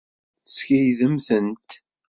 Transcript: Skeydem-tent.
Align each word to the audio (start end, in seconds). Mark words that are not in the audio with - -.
Skeydem-tent. 0.55 1.69